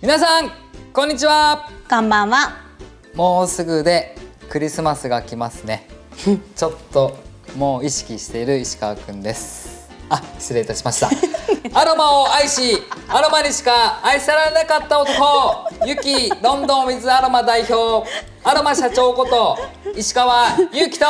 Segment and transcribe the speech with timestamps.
[0.00, 0.52] 皆さん
[0.92, 1.68] こんにちは。
[1.90, 2.56] こんばんは。
[3.16, 4.14] もうすぐで
[4.48, 5.88] クリスマスが来ますね。
[6.54, 7.16] ちょっと
[7.56, 9.88] もう意識している石川くんです。
[10.08, 11.27] あ失礼いたしました
[11.72, 18.08] アロマを愛しアロマにしか愛されなかった男ゆきロンドン水アロマ代表
[18.44, 19.58] アロマ社長こと
[19.96, 21.06] 石川ゆきと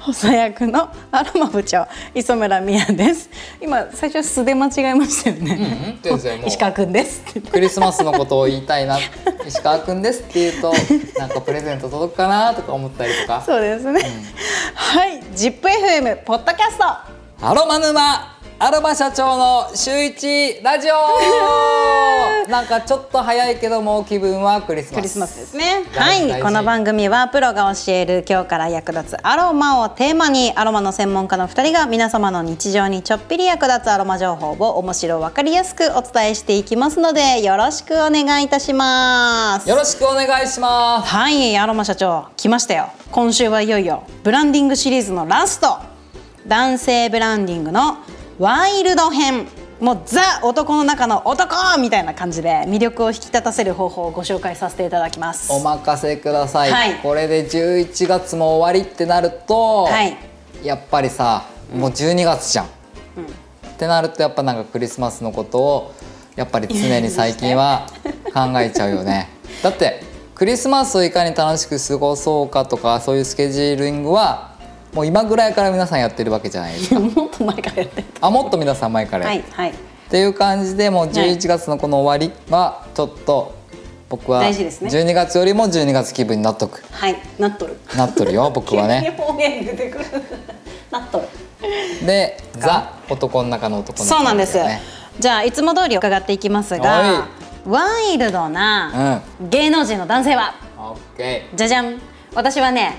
[0.00, 3.28] 補佐役のアロマ部長磯村美也です。
[3.60, 5.54] 今最初素で間違えましたよね。
[5.54, 7.22] うんうん石川くんです。
[7.50, 8.98] クリスマスのことを言いたいな
[9.46, 10.72] 石川くんですって言うと
[11.18, 14.00] なんかプレゼント届くかなとか思ったりとかそうですね。
[14.74, 16.84] はい、ジップ FM ポッドキャスト。
[17.40, 20.94] アロマ沼アロマ社長の週一ラジオ。
[22.50, 24.94] なんかちょっと早いけどもう気分はクリスマス。
[24.96, 25.84] クリスマスですね。
[25.94, 39.68] はい、この番組はプロが教える今日から役立つアロマをテーマにアロマの専門家の2人が皆様の日常にちょっぴり役立つアロマ情報を面白わかりやすくお伝えしていきますのでよろしくお願いいたします。
[39.68, 41.08] よろしくお願いします。
[41.08, 42.24] はい、アロマ社長。
[42.36, 42.88] 来ましたよ。
[43.12, 44.02] 今週はいよいよ。
[44.24, 45.78] ブランディングシリーズのラスト。
[46.48, 47.98] 男性ブランディングの
[48.38, 49.48] ワイルド編。
[49.80, 55.52] もうザ男の中の男みたいな感じで魅力を引き立たせる方法をご紹介させていただきます。
[55.52, 56.94] お任せください、はい。
[57.00, 60.16] これで11月も終わりってなると、はい。
[60.64, 62.68] やっぱりさもう12月じゃん、っ
[63.76, 65.94] てなるとやっぱなんかクリスマスのことを
[66.36, 67.86] やっぱり常に最近は
[68.34, 69.30] 考えちゃうよね。
[69.62, 70.02] だって
[70.34, 74.47] クリスマスをいかに楽しく過ごそうかとかそういうスケジューリングは
[74.94, 78.26] もう今ぐらいから皆さんやってるわけじゃないですかもっと前からやってた。
[78.26, 79.70] あもっと皆さん前からはいはい。
[79.70, 79.74] っ
[80.10, 83.54] ていう感じでもう11月のこの終わりはちょっと
[84.08, 87.76] 僕は大事ですね12月よりも12月気分になっとくはい、なっとる。
[87.96, 90.04] なっとるよ 僕は急にね方言出てくる。
[90.90, 91.28] なっとる。
[92.06, 94.56] でザ男の中の男の子そうなんです。
[94.56, 94.80] ね
[95.18, 97.26] じゃあいつも通り伺っていきますが、
[97.66, 100.54] ワイルドな芸能人の男性は。
[100.78, 102.00] オッケじゃじゃん
[102.34, 102.94] 私はね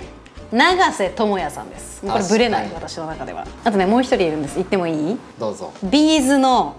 [0.51, 2.01] 永瀬智也さんです。
[2.01, 3.45] これブレない私の中では。
[3.63, 4.55] あとねもう一人いるんです。
[4.55, 4.95] 言ってもいい？
[4.95, 5.71] ーどうぞ。
[5.83, 6.75] ビーズの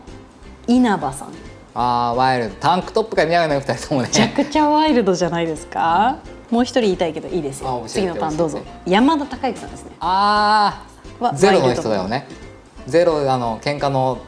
[0.67, 1.29] 稲葉さん。
[1.31, 1.35] め
[1.75, 2.55] あーワイルド。
[2.57, 4.09] タンクトップが似合うね二人ともね。
[4.09, 6.19] ちゃくちゃワイルドじゃないですか？
[6.51, 7.85] もう一人言いたいけどいいですよ。
[7.87, 8.59] 次のターンどうぞ。
[8.59, 9.93] 教山田孝之さんですね。
[10.01, 10.85] あ
[11.21, 12.27] はーゼロの人だよね。
[12.87, 14.19] ゼロあの喧嘩の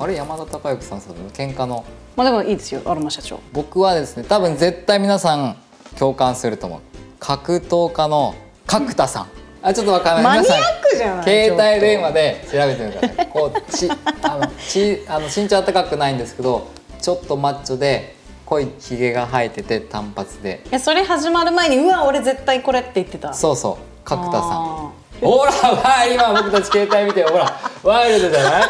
[0.00, 0.14] あれ？
[0.16, 1.84] 山田孝之さんそうだね喧嘩の。
[2.16, 3.38] まあでもいいですよアロマ社長。
[3.52, 5.56] 僕はですね多分絶対皆さん
[5.96, 6.80] 共感すると思う。
[7.20, 8.34] 格闘家の
[8.66, 9.26] 角田さん。
[9.62, 10.24] あちょっとわかんない。
[10.24, 11.24] マニアックじゃない？
[11.24, 13.26] 携帯電話で調べてみてください。
[13.28, 13.88] こうち
[14.22, 16.68] あのちあの身長高くないんですけど
[17.00, 20.60] ちょっとマッチョで濃いひげが生えてて単発で。
[20.66, 23.32] いやそれ始まる前にうわ俺絶対これって言ってた。
[23.34, 24.42] そうそう角田さん。
[24.42, 24.90] あ
[25.22, 27.52] ほらわ今僕たち携帯見てよほら
[27.82, 28.62] ワイルドじゃない？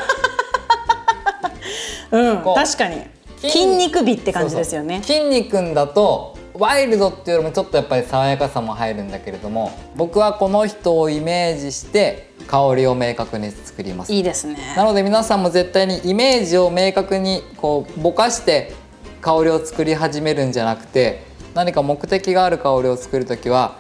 [2.13, 3.03] ーうんこう確かに。
[3.43, 5.03] 筋肉美って感じですよね。
[5.05, 5.27] そうそう。
[5.31, 14.13] 筋肉だとワイルドっていうよりもちょっとやっぱり爽やかさも入るんだけれども僕はこの人をイメージして香りを明確に作ります。
[14.13, 14.57] いいですね。
[14.77, 18.73] なので皆さんも絶対にイメージを明確にこうぼかして
[19.21, 21.25] 香りを作り始めるんじゃなくて
[21.55, 23.77] 何か目的がある香りを作る時は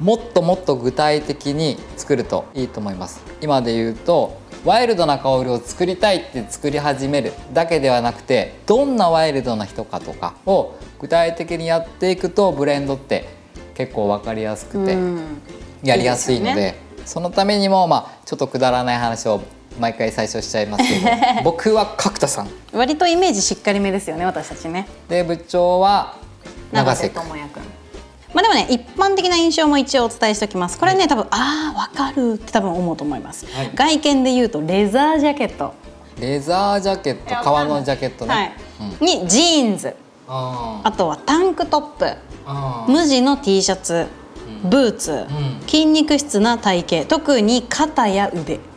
[0.00, 3.20] もっともっと具体的に作るといいと思います。
[3.40, 13.28] 今で言うとワイルドな香りを作りたいって作り始めるだけではなくてどんなワイルドな人かとかを具体的にやっていくとブレンドって
[13.74, 15.40] 結構分かりやすくてうん。
[15.84, 19.40] やりやすいのでいいですよそのためにもまあちょっとくだらない話を
[19.78, 21.06] 毎回最初しちゃいますけど
[21.44, 22.48] 僕は角田さん。
[22.72, 24.88] 割とイメージしっかりめですよね私たちね。
[25.08, 26.16] で部長は
[26.72, 27.22] 永瀬君。
[27.22, 27.62] 智也君
[28.36, 30.78] まあでもね一般的な印象も一応お伝えしておきます。
[30.78, 33.70] これね、多分ああわかるって多分思うと思います、はい。
[33.74, 35.72] 外見で言うとレザージャケット、
[36.20, 38.52] レザージャケット革のジャケットね、はい。
[39.00, 39.06] うん。
[39.22, 39.96] にジーンズ。
[40.28, 42.12] ああとはタンクトップ。
[42.44, 44.06] あ無地の T シャツ。
[44.64, 45.60] ブーツ、ん。
[45.66, 47.08] 筋肉質な体型。
[47.08, 48.56] 特に肩や腕。
[48.56, 48.75] うん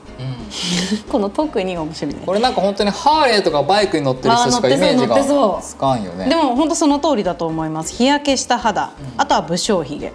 [1.10, 6.28] この特にが面白いねこれなんか本当にハーレーとかバイクに乗ってる人しかイメージがつかんよね。
[6.28, 7.94] でも本当その通りだと思います。
[7.94, 10.14] 日焼けした肌、あとは武将髭。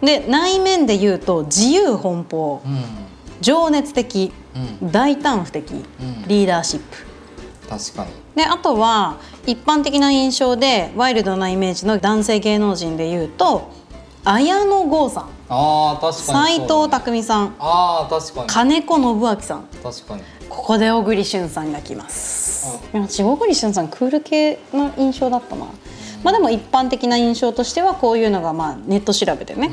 [0.00, 0.06] うん。
[0.06, 2.62] で内面で言うと自由奔放。
[2.64, 2.84] うん。
[3.40, 4.32] 情熱的、
[4.82, 5.84] う大胆不敵、ん。
[6.26, 7.06] リーダーシップ。
[7.68, 8.10] 確かに。
[8.36, 9.16] であとは
[9.46, 13.70] 一般的な印象でワイルドなイメージの男性芸能人でいうと
[14.24, 16.88] 綾野剛さんあー確かに斎そう。
[16.88, 17.54] だね藤工さん。
[17.58, 18.46] あー確かに。
[18.48, 19.64] 金子信明さん。
[19.82, 20.22] 確かに。
[20.48, 25.66] ここで小栗旬さんが来ます、いや私小栗旬さんクール系の印象だったな、
[26.22, 29.72] まあでも一般的な印象としてはこういうのがまあネット調べてね、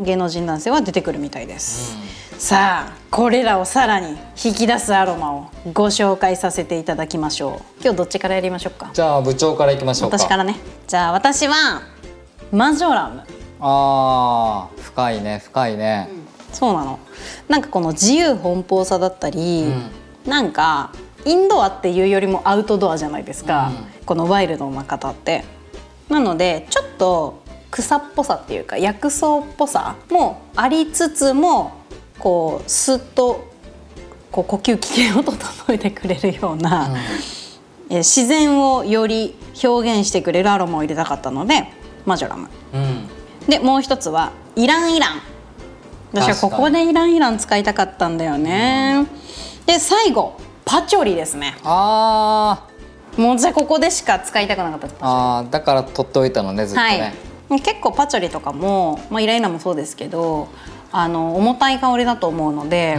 [0.00, 1.96] 芸能人男性は出てくるみたいです、
[2.36, 7.82] さあこれらをさらに引き出すアロマをご紹介させていただきましょう。
[7.82, 8.90] 今日どっちからやりましょうか？
[8.92, 10.18] じゃあ部長からいきましょうか。
[10.18, 10.56] 私からね。
[10.88, 11.82] じゃあ私は
[12.50, 13.22] マジョラム
[13.60, 16.08] あー深いね深いね、
[16.52, 16.98] そうなの。
[17.48, 19.66] なんかこの自由奔放さだったり、
[20.26, 20.92] なんか
[21.24, 23.70] インドアっていうよりもアウトドアじゃないですか、
[24.06, 25.44] このワイルドな方って。
[26.08, 31.72] なのでちょっと草っぽさっていうか薬草っぽさもありつつも
[32.18, 33.44] こうスッと
[34.32, 35.38] こう呼吸器系を整
[35.68, 37.38] えてくれるような、えー
[37.90, 39.34] 自然をより
[39.64, 41.68] 表現してくれるアロマを入れたかったので
[42.04, 42.48] マジョラム。
[42.74, 43.07] うん
[43.48, 45.20] でもう一つはイランイラン。
[46.12, 49.06] 私はここでイランイラン使いたかったんだよね、
[49.66, 51.56] で最後パチョリですね。
[51.64, 53.20] あー。
[53.20, 57.00] もうじゃあここでしか使いたくなかったあーだから取っておいたのねずっとはい。
[57.00, 57.14] ね、
[57.60, 60.48] 結構パチョリとかも、まあ、イライラもそうですけど
[60.92, 62.98] あの重たい香りだと思うので、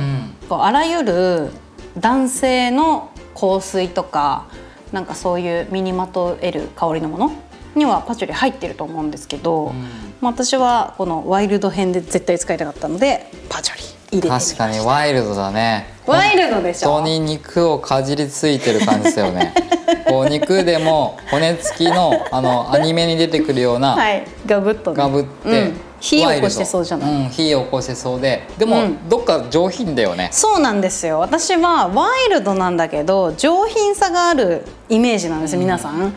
[0.50, 1.52] こうあらゆる
[1.98, 4.48] 男性の香水とか
[4.92, 7.32] なんかそういう身にまとえる香りのもの
[7.80, 9.74] にはパチョリ入ってると思うんですけど、
[10.22, 14.58] まあ、私はこのワイルド編で絶対使いたかったのでパチョリ入れて確た。
[14.68, 15.88] かにワイルドだね。
[16.06, 16.90] ワイルドでしょ？
[16.90, 19.54] 本当に肉をかじりついてる感じですよね。
[20.08, 24.26] こう肉でも骨付きのあのアニメに出てくるような、はい。
[24.46, 25.82] ガブッとね、ガブって、うん。
[26.00, 28.48] 火を起こしてそうじゃない、うん、火を起こしてそうで。
[28.58, 29.10] でも、うん。
[29.10, 30.30] どっか上品だよね。
[30.32, 31.20] そうなんですよ。
[31.20, 36.16] 私はワイルドなんだけど上品さがあるイメージなんです、皆さん。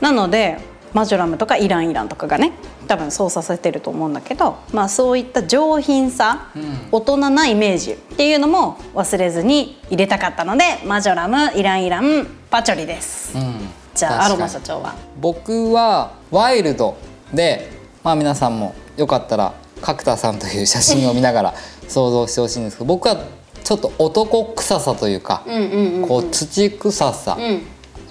[0.00, 0.58] なので
[0.96, 2.52] マジョラムとかイランイランとかがね
[2.88, 6.50] 多分そうさせてると思うんだけど、まあ、そういった上品さ、
[6.90, 13.68] 大人なイメージっていうのも忘れずに入れたかったのでマジョラムイランイランパチョリです、うん。
[13.94, 14.94] じゃあアロマ社長は？
[15.20, 16.96] 僕はワイルド
[17.34, 17.70] で
[18.02, 19.52] まあ皆さんもよかったら
[19.82, 21.54] 角田さんという写真を見ながら
[21.88, 23.18] 想像してほしいんですけど僕は
[23.62, 25.42] ちょっと男臭さというか、
[26.08, 27.36] こう土臭さ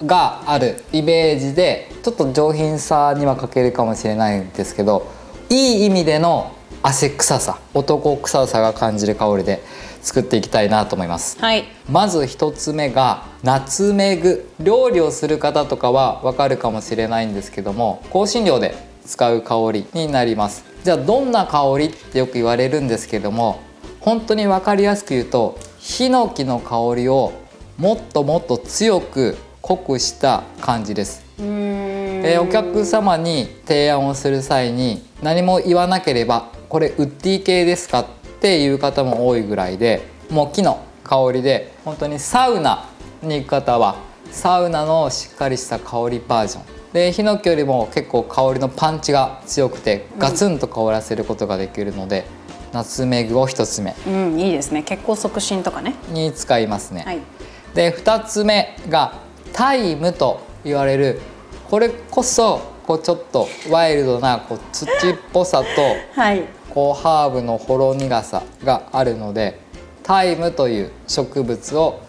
[0.04, 5.10] があるイメージでちょっと上品さには欠けるかもしれないんですけど
[5.50, 6.52] いい意味での
[6.84, 9.64] 汗臭さ男臭さが感じる香りで
[10.02, 11.40] 作っていきたいなと思います。
[11.40, 11.66] はい。
[11.90, 14.48] まず一つ目がナツメグ。
[14.60, 20.64] 料理をする方とかはわかるかもしれないんですけども香辛料で使う香りになります。
[20.84, 23.60] じゃあどんな香りってよく言われるんですけども
[24.00, 27.34] 本当に分かりやすく言うとヒノキの香りを
[27.78, 31.26] もっともっと強く濃くした感じです。
[31.40, 38.06] えーお客様に提案をする際に何も言わなければこれウッディ系ですかっ
[38.42, 42.90] ていう方も多いぐらいでもう木の香りで本当にサウナ
[43.24, 43.96] に行く方は
[44.32, 46.64] サウナのしっかりした香りバージョン。
[46.94, 52.26] でヒノキよりも結構香りのパンチが強くてガツンと香らせることができるので、
[52.72, 53.96] ナツメグを1つ目。
[54.08, 54.84] うんいいですね。
[54.84, 55.96] 血行促進とかね。
[56.10, 57.04] に使いますね。
[57.04, 57.20] はい。
[57.74, 59.25] で2つ目が
[59.56, 61.22] タイムと言われる
[61.70, 64.90] これこそこうちょっとワイルドなこう土っ
[65.32, 65.66] ぽさと
[66.22, 66.44] はい。
[66.70, 69.62] こうハーブのほろ苦さがあるので
[70.04, 72.02] タイムという植物を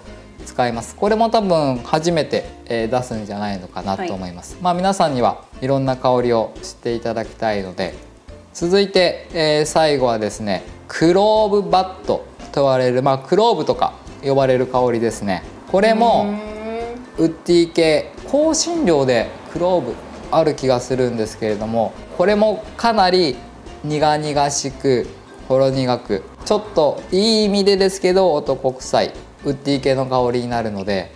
[0.45, 0.97] 使います。
[0.97, 7.95] これも多分初めて、えー出すんじゃないのかなと思います、まあ皆さんにはいろんな香りを知っていただきたいので
[8.53, 13.93] 続いて、えー最後はですねクローブバットと言われるまあクローブとか
[14.25, 15.45] 呼ばれる香りですね。
[15.71, 16.56] これも
[17.19, 19.95] ウッディ系香辛料でクローブ
[20.31, 23.37] ある気がするんですけれどもこれもかなり
[23.85, 25.07] 苦々しく
[25.49, 29.13] ほろ苦くちょっといい意味でですけど男臭い
[29.45, 31.13] ウッディ系の香りになるので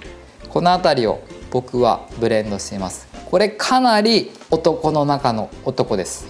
[0.48, 3.08] この辺りを僕はブレンドしています。
[3.30, 6.26] これかなり男の中の男です。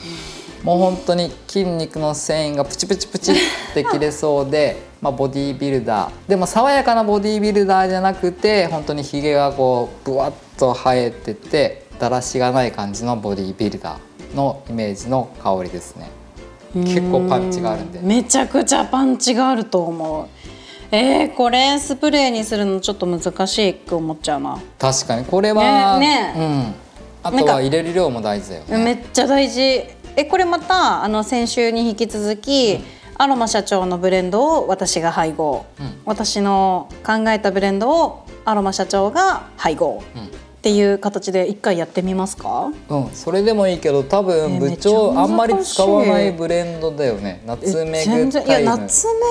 [0.62, 3.34] もう本当に筋肉の繊維がプチプチプチっ
[3.74, 6.12] て切れそうで、まあ、ボディービルダー。
[6.28, 16.10] でも爽やかなボディービルダーじゃなくて本当にひげがこうブワッと生えててだらしがない感じのボディービルダーのイメージの香りですね。
[16.74, 18.00] 結構パンチがあるんで。
[18.00, 20.28] めちゃくちゃパンチがあると思う。
[20.92, 25.24] えー、これスプレーにするのちょっと難しいく思っちゃうな、確かに。
[25.24, 26.34] これは、ねね。
[26.36, 26.74] うん、
[27.22, 28.78] あとは入れる量も大事だよね。
[28.78, 29.84] めっちゃ大事。
[30.16, 32.80] えこれまたあの先週に引き続き、
[33.20, 35.66] アロマ社長のブレンドを私が配合、
[36.06, 40.02] 私の考えたブレンドをアロマ社長が配合、
[40.60, 42.70] っていう形で一回やってみますか？
[42.90, 45.32] うん、それでもいいけど多分部長あ難しい。
[45.32, 47.42] んまり使わないブレンドだよね。
[47.46, 48.68] ナツメグタイム。
[48.68, 49.22] やナツメ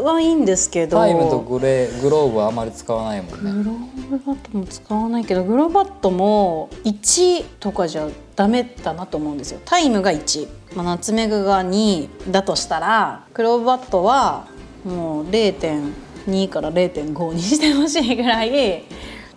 [0.00, 0.98] グはいいんですけど。
[0.98, 3.50] タイムとグレーグローブはあんまり使わないもんね。
[3.50, 8.06] グローバットも使わないけどグローバットも1とかじゃ
[8.36, 9.60] ダメだなと思うんですよ。
[9.64, 14.46] タイムが1、まあ、ナツメグが2だとしたらグローバットは
[14.84, 18.84] もう0.2から0.5にしてほしいぐらい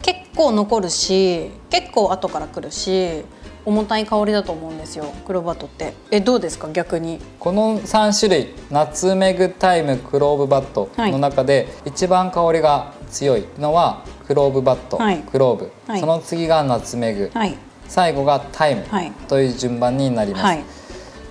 [0.01, 3.23] 結構残るし結構後から来るし
[3.65, 5.93] 重たい香りだと思うんですよクローバットって。
[6.09, 6.69] えどうですか？
[6.69, 7.19] 逆に。
[7.39, 15.17] この3種類ナツメグタイムクローブバットの中で一番香りが強いのはクローブバット、はい。
[15.19, 15.99] クローブ、はい。
[15.99, 17.57] その次がナツメグ、はい。
[17.89, 19.11] 最後がタイムはい。
[19.27, 20.63] という順番になります、はい。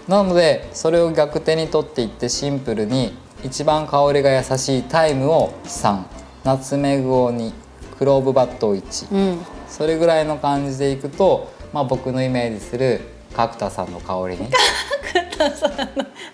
[0.07, 6.03] なのでそれを逆手に取っていってシンプルに一番香りが優しいタイムを3
[6.45, 7.51] ナツメグを2
[7.99, 9.39] クローブバットを1、うん。
[9.69, 13.01] それぐらいの感じでいくと、まあ、僕のイメージする
[13.35, 14.51] 角田さんの香りに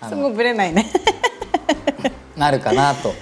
[0.07, 0.91] すごいぶれないね。
[2.37, 3.13] なるかなと。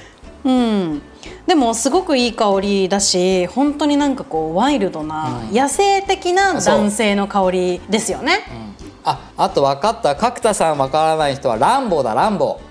[0.43, 1.01] うん。
[1.45, 8.39] でもすごくいい香りだし本当になんかこうワイルドな、野生的な男性の香りですよね、
[9.03, 10.15] ああと分かった。
[10.15, 12.59] 角田さん分からない人はランボーだランボ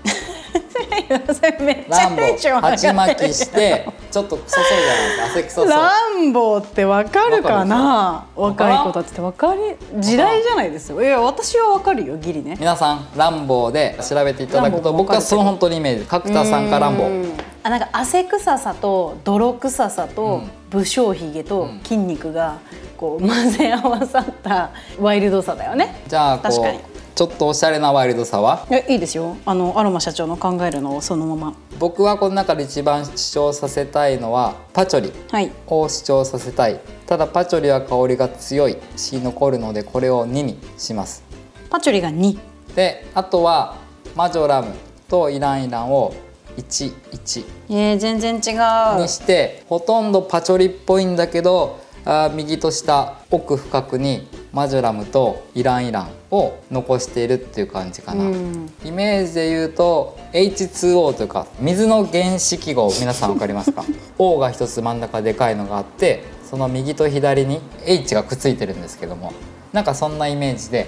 [1.59, 5.69] めっちゃテンション上がる鉢巻きしてちょっとクソそうじゃないですか汗くそそう。
[5.69, 8.27] ランボーってわかるかな？
[8.35, 9.61] わ若い子たちってわかり
[10.01, 11.01] 時代じゃないですよ。
[11.01, 12.55] いや私はわかるよギリね。
[12.59, 16.05] 皆さんランボーで調べていただくと僕はその本当にイメージ。
[16.05, 17.43] 角田さんかランボー。
[17.63, 20.51] あなんか汗臭さと泥臭さとうん。
[20.71, 22.59] 武将髭と筋肉が
[22.95, 24.71] こう混ぜ合わさった
[25.01, 26.01] ワイルドさだよね。
[26.07, 26.77] じゃあこ確かに。
[26.77, 26.81] う
[27.13, 28.65] ちょっとおしゃれなワイルドさは？
[28.69, 29.37] いやいいですよ。
[29.45, 31.55] あのアロマ社長の考えるのをそのまま。
[31.77, 35.11] 僕はこの中で一番主張させたいのはパチョリ。
[35.29, 35.51] はい。
[35.67, 36.79] を主張させたい。
[37.05, 38.77] ただパチョリは香りが強い。
[38.95, 41.23] し残るのでこれを2にします。
[41.69, 42.37] パチョリが2
[42.75, 43.75] であとは
[44.15, 44.73] マジョラム
[45.07, 46.13] とイランイランを
[46.57, 48.57] 11えー、全然違
[48.97, 49.01] う。
[49.01, 58.71] にしてほとんどパチョリっぽいんだけどあー右と下奥深くにマジョラムとイランイランを残しているっていう感じかな、うん。
[58.85, 63.83] イメージで言うと H2O というか水の原子記号皆さん分かりますか？
[64.17, 69.33] O が一つ真ん中でかいのがあってその右と左に H がくっついてるんですけども
[69.73, 70.87] なんかそんなイメージで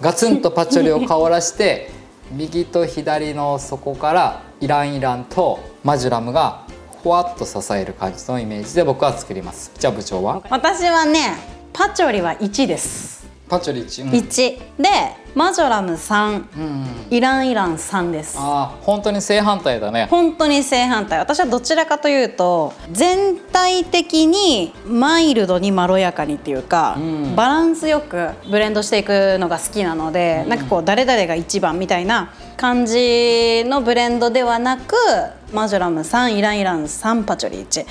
[0.00, 1.90] ガツンとパチョリを香らして
[2.32, 6.62] 右と左の底からイランイランとマジュラムが
[7.02, 9.72] ふわっと支える感じのイメージで僕は作ります。
[9.78, 10.42] じゃあ部長は？
[10.48, 11.36] 私はね
[11.72, 13.19] パチョリは1です
[13.50, 14.10] パチョリ1、うん。
[14.10, 14.88] 1で
[15.34, 16.86] マジョラム3うん。
[17.10, 18.38] イランイラン3です。
[18.38, 20.06] ああ本当に正反対だね。
[20.08, 21.18] 本当に正反対。
[21.18, 27.36] 私はどちらかというと全体的にマイルドにまろやかにっていうか、うん。
[27.36, 34.94] バランスよくブレンドしていくのが好きなので、なんかこう誰々が一番みたいな感じのブレンドではなく
[35.52, 37.86] マジョラム3イランイラン3パチョリ1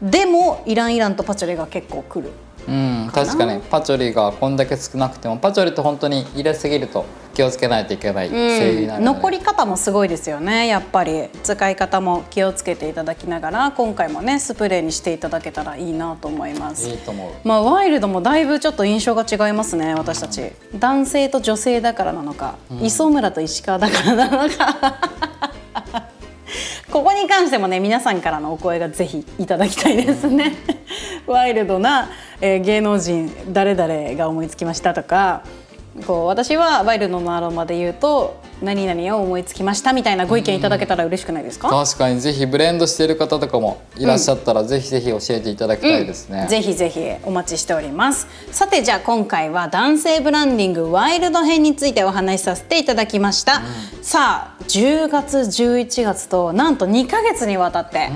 [0.00, 2.30] でもイランイランとパチョリが結構くる
[2.68, 3.60] うん、確かに。
[3.60, 7.04] パチョリがこんだけ少なくてもパチョリって本当に入れすぎると
[7.34, 11.28] 気をつけないといけない精油になるので、残り方もすごいですよねやっぱり。
[11.42, 16.88] 使い方も気をつけていただきながら今回もねスプレーにしていただけたらいいなと思います。
[16.88, 17.48] いいと思う。
[17.48, 20.52] まあワイルドもだいぶちょっと印象が違いますね私たち。
[20.78, 25.51] 男性と女性だからなのか、磯村と石川だからなのか
[26.92, 30.52] ここに関してもね皆さんからのお声がぜひいただきたいですね。
[31.26, 35.42] ワイルドな、えー芸能人誰々が思いつきましたとか
[36.06, 48.28] こう私はワイルドのアロマで言うと何々を思いつきましたみたいなご意見いただけたら嬉しくないですか、確かにぜひブレンドしている方とかもいらっしゃったら、ぜひぜひ教えていただきたいですね、ぜひぜひお待ちしております。
[48.52, 53.62] さてじゃあ今回は男性ブランディングワイルド編についてお話しさせていただきました、
[54.00, 58.08] さあ10月11月となんと2ヶ月にわたって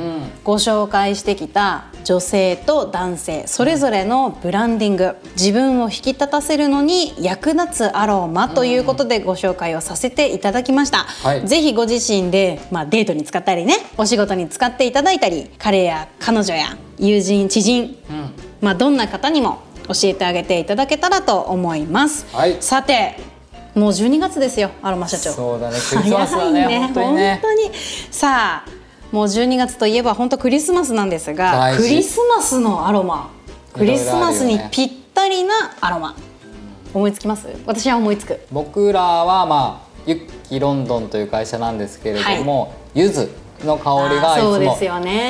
[0.42, 5.16] ご紹介してきた女性と男性それぞれのブランディング。
[5.32, 11.46] 自分を引き立たせるのに役立つアロマということでご紹介をさせていただきました、はい。
[11.46, 17.98] ぜひご自身で、まあ、デートに使ったりねお仕事に使っていただいたり彼や彼女や友人知人、
[18.62, 22.56] まあ、どんな方にも教えてあげていただけたらと思います、はい。
[22.60, 23.18] さて
[23.76, 25.32] もう12月ですよアロマ社長。
[25.32, 27.40] そうだねクリスマスだね早い本当にね。
[27.42, 27.70] 本当に。
[28.10, 28.70] さあ
[29.12, 33.30] もう12月といえば本当クリスマスなんですがクリスマスのアロマ。
[33.74, 35.52] クリスマスにぴったりな
[35.82, 36.16] アロマ、
[36.94, 37.46] 思いつきます？
[37.66, 38.40] 私は思いつく。
[38.50, 43.28] 僕らはまあユッキロンドンという会社なんですけれども、柚子
[43.64, 44.76] の香りがいつも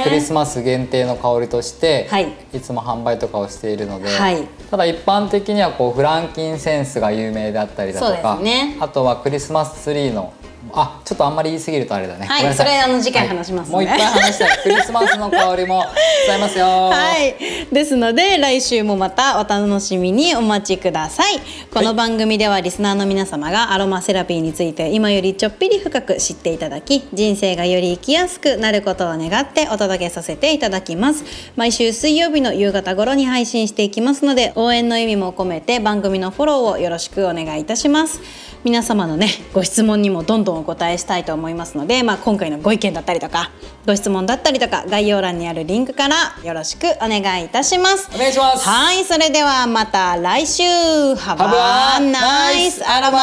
[0.04, 2.32] クリスマス限定の香りとして、はい。
[2.52, 4.46] い、つも販売とかをしているので、はい。
[4.70, 8.40] ただ一般的にはこうフランキンセンスが有名であったりだとか、
[8.80, 10.32] あとはクリスマスツリーの
[10.72, 12.26] あちょっとあんまり言い過ぎるとあれだね。
[12.26, 13.72] はいそれあの次回話しますね。
[13.72, 14.58] もういっぱい話したい。
[14.62, 15.84] クリスマスの香りも
[16.26, 16.66] 伝えますよ。
[16.66, 17.34] はい、
[17.72, 21.40] ですので来週もまたお楽しみにお待ちください。
[21.72, 31.24] この番組ではリスナーの皆様がアロマセラピーについて今よりちょっぴり深く知っていただき人生がより生きやすくなることを願ってお届けさせていただきます。
[31.56, 38.20] 毎週水曜日の夕方頃に配信していきますので応援の意味も込めて番組のフォローをよろしくお願いいたします。
[38.64, 43.50] 皆様のねご質問にもどんどんお答えしたいと思いますので、まあ、今回のご意見だったりとか
[43.86, 48.10] ご質問だったりとか概要欄にあるリンクからよろしくお願いいたします。
[48.14, 48.68] お願いします。
[48.68, 50.62] はいそれではまた来週。
[50.62, 53.16] Have a nice life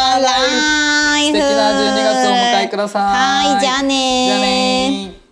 [1.23, 2.99] 素敵な12月をお迎えくださ
[3.43, 3.47] い。
[3.47, 5.22] はいじゃあね